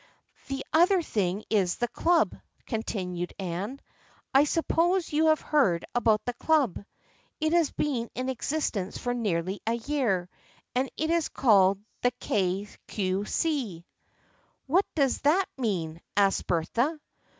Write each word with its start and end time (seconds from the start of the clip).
11 0.47 0.47
The 0.57 0.65
other 0.79 1.01
thing 1.03 1.43
is 1.51 1.75
the 1.75 1.87
club," 1.87 2.35
continued 2.65 3.35
Anne." 3.37 3.79
I 4.33 4.45
suppose 4.45 5.13
you 5.13 5.27
have 5.27 5.41
heard 5.41 5.85
about 5.93 6.25
the 6.25 6.33
club. 6.33 6.83
It 7.39 7.53
has 7.53 7.69
been 7.69 8.09
in 8.15 8.27
existence 8.27 8.97
for 8.97 9.13
nearly 9.13 9.61
a 9.67 9.75
year, 9.75 10.27
and 10.73 10.89
it 10.97 11.11
is 11.11 11.29
called 11.29 11.83
the 12.01 12.09
«Kay 12.19 12.67
Cue 12.87 13.25
See.' 13.25 13.85
""What 14.65 14.87
does 14.95 15.21
that 15.21 15.45
mean?" 15.55 16.01
asked 16.17 16.47
Bertha. 16.47 16.99